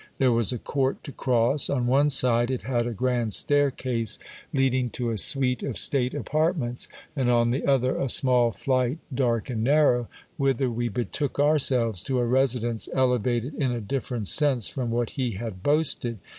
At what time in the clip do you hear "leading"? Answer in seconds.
4.51-4.89